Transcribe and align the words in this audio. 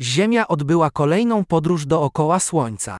Ziemia 0.00 0.48
odbyła 0.48 0.90
kolejną 0.90 1.44
podróż 1.44 1.86
dookoła 1.86 2.40
Słońca. 2.40 2.96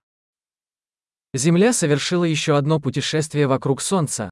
Земля 1.34 1.72
совершила 1.72 2.24
еще 2.24 2.56
одно 2.56 2.80
путешествие 2.80 3.46
вокруг 3.46 3.82
Солнца. 3.82 4.30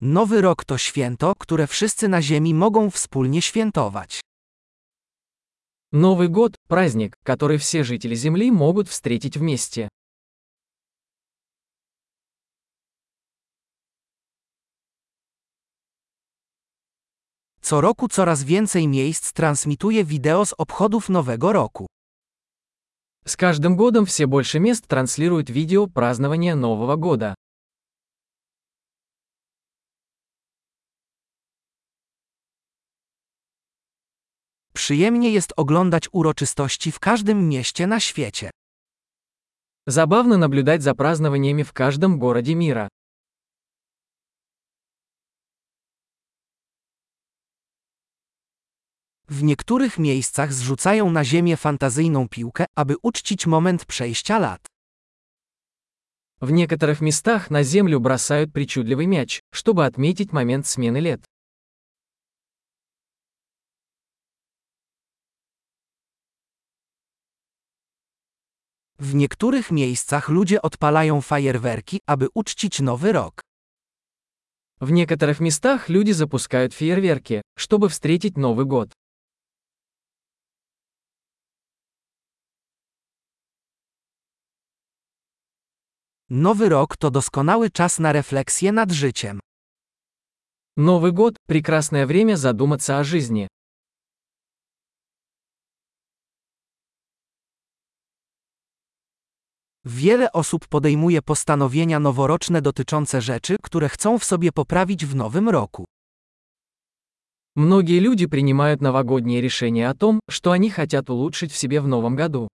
Nowy 0.00 0.40
rok 0.40 0.64
to 0.64 0.78
święto, 0.78 1.34
które 1.38 1.66
wszyscy 1.66 2.08
na 2.08 2.22
Ziemi 2.22 2.54
mogą 2.54 2.90
wspólnie 2.90 3.42
świętować. 3.42 4.20
Новый 5.92 6.28
год – 6.28 6.68
праздник, 6.68 7.16
который 7.24 7.58
все 7.58 7.84
жители 7.84 8.14
Земли 8.14 8.50
могут 8.50 8.88
встретить 8.88 9.36
вместе. 9.36 9.88
Co 17.71 17.81
roku 17.81 18.07
coraz 18.07 18.43
więcej 18.43 18.87
miejsc 18.87 19.33
transmituje 19.33 20.05
wideo 20.05 20.45
z 20.45 20.53
obchodów 20.57 21.09
Nowego 21.09 21.53
Roku. 21.53 21.87
С 23.25 23.35
каждым 23.35 23.75
годом 23.75 24.05
все 24.05 24.25
больше 24.25 24.59
мест 24.59 24.87
транслируют 24.87 25.49
видео 25.49 25.87
празднования 25.87 26.55
Нового 26.55 26.95
года. 26.95 27.35
Przyjemnie 34.73 35.31
jest 35.31 35.53
oglądać 35.55 36.09
uroczystości 36.11 36.91
w 36.91 36.99
każdym 36.99 37.49
mieście 37.49 37.87
na 37.87 37.99
świecie. 37.99 38.49
Забавно 39.87 40.37
наблюдать 40.37 40.83
за 40.83 40.95
празднованиями 40.95 41.63
в 41.63 41.73
каждом 41.73 42.19
городе 42.19 42.55
мира. 42.55 42.87
W 49.29 49.43
niektórych 49.43 49.97
miejscach 49.97 50.53
zrzucają 50.53 51.11
na 51.11 51.23
ziemię 51.23 51.57
fantazyjną 51.57 52.29
piłkę, 52.29 52.65
aby 52.75 52.95
uczcić 53.01 53.47
moment 53.47 53.85
przejścia 53.85 54.39
lat. 54.39 54.67
В 56.41 56.51
некоторых 56.51 57.01
местах 57.01 57.49
на 57.49 57.63
землю 57.63 57.99
бросают 57.99 58.53
причудливый 58.53 59.07
мяч, 59.07 59.41
чтобы 59.51 59.85
отметить 59.85 60.33
момент 60.33 60.67
смены 60.67 60.99
лет. 60.99 61.25
W 68.99 69.15
niektórych 69.15 69.71
miejscach 69.71 70.29
ludzie 70.29 70.61
odpalają 70.61 71.21
fajerwerki, 71.21 71.99
aby 72.07 72.27
uczcić 72.33 72.79
nowy 72.81 73.11
rok. 73.11 73.41
В 74.79 74.91
некоторых 74.91 75.39
местах 75.39 75.89
люди 75.89 76.11
запускают 76.11 76.73
фейерверки, 76.73 77.41
чтобы 77.57 77.89
встретить 77.89 78.37
Новый 78.37 78.65
год. 78.65 78.93
Nowy 86.31 86.69
rok 86.69 86.97
to 86.97 87.11
doskonały 87.11 87.69
czas 87.69 87.99
na 87.99 88.11
refleksję 88.11 88.71
nad 88.71 88.91
życiem. 88.91 89.39
Новый 90.77 91.11
год – 91.11 91.47
прекрасное 91.47 92.05
время 92.05 92.37
задуматься 92.37 92.99
о 92.99 93.03
жизни. 93.03 93.47
Wiele 99.85 100.31
osób 100.31 100.67
podejmuje 100.67 101.21
postanowienia 101.21 101.99
noworoczne 101.99 102.61
dotyczące 102.61 103.21
rzeczy, 103.21 103.57
które 103.63 103.89
chcą 103.89 104.19
w 104.19 104.23
sobie 104.23 104.51
poprawić 104.51 105.05
w 105.05 105.15
nowym 105.15 105.49
roku. 105.49 105.85
Многие 107.55 107.99
люди 107.99 108.27
принимают 108.27 108.81
новогодние 108.81 109.41
решения 109.41 109.89
о 109.89 109.95
том, 109.95 110.19
что 110.29 110.51
они 110.51 110.69
хотят 110.69 111.09
улучшить 111.09 111.51
в 111.51 111.57
себе 111.57 111.81
в 111.81 111.87
новом 111.87 112.15
году. 112.15 112.47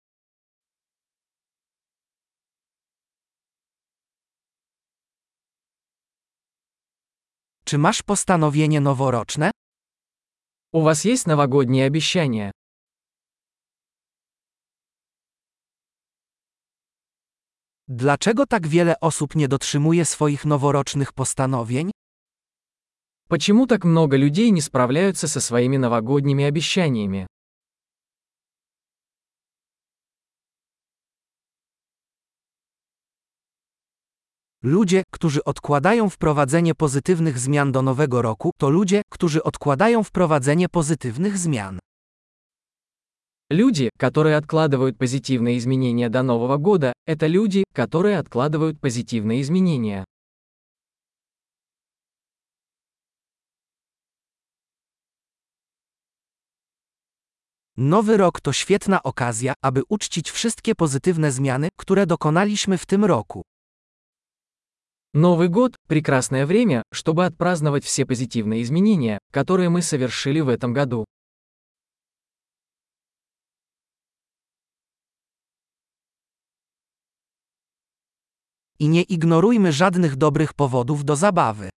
Czy 7.66 7.78
masz 7.78 8.03
postanowienie 8.03 8.81
noworoczne? 8.81 9.51
У 10.73 10.81
вас 10.81 11.06
есть 11.06 11.28
новогодние 11.28 11.85
обещания? 11.88 12.51
Dlaczego 17.88 18.45
tak 18.45 18.67
wiele 18.67 19.00
osób 19.00 19.35
nie 19.35 19.47
dotrzymuje 19.47 20.06
swoich 20.06 20.45
noworocznych 20.45 21.13
postanowień? 21.13 21.91
Почему 23.28 23.67
так 23.67 23.85
много 23.85 24.17
людей 24.17 24.51
не 24.51 24.62
справляются 24.62 25.28
со 25.28 25.41
своими 25.41 25.78
новогодними 25.78 26.44
обещаниями? 26.44 27.28
Ludzie, 34.66 35.03
którzy 35.12 35.44
odkładają 35.44 36.09
wprowadzenie 36.09 36.75
pozytywnych 36.75 37.39
zmian 37.39 37.72
do 37.72 37.81
nowego 37.81 38.22
roku, 38.22 38.51
to 38.57 38.69
ludzie, 38.69 39.01
którzy 39.09 39.44
odkładają 39.44 40.03
wprowadzenie 40.03 40.69
pozytywnych 40.69 41.38
zmian. 41.38 41.79
Люди, 43.51 43.89
которые 43.97 44.38
откладывают 44.38 44.97
позитивные 44.97 45.57
изменения 45.57 46.09
до 46.09 46.23
Нового 46.23 46.57
года, 46.57 46.94
это 47.06 47.28
люди, 47.28 47.63
которые 47.73 48.17
откладывают 48.17 48.79
позитивные 48.79 49.41
изменения. 49.41 50.06
Nowy 57.78 58.17
rok 58.17 58.41
to 58.41 58.53
świetna 58.53 59.03
okazja, 59.03 59.53
aby 59.62 59.81
uczcić 59.89 60.31
wszystkie 60.31 60.75
pozytywne 60.75 61.31
zmiany, 61.31 61.69
które 61.79 62.06
dokonaliśmy 62.06 62.78
w 62.78 62.85
tym 62.85 63.06
roku. 63.06 63.41
Новый 65.16 65.49
год– 65.49 65.77
прекрасное 65.88 66.44
время, 66.44 66.82
чтобы 66.93 67.25
отпраздновать 67.25 67.84
все 67.84 68.04
позитивные 68.04 68.60
изменения, 68.60 69.19
которые 69.32 69.71
мы 69.71 69.81
совершили 69.81 70.41
в 70.41 70.50
этом 70.50 70.75
году. 70.75 71.06
I 78.78 78.88
nie 78.88 79.03
ignorujmy 79.03 79.72
żadnych 79.72 80.16
dobrych 80.16 80.55
powodów 80.55 81.05
do 81.05 81.16
zabawy. 81.16 81.71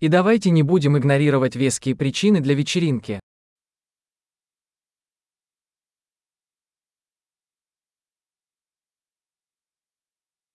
И 0.00 0.08
давайте 0.08 0.50
не 0.50 0.62
будем 0.62 0.96
игнорировать 0.96 1.56
веские 1.56 1.94
причины 1.94 2.40
для 2.40 2.54
вечеринки. 2.54 3.20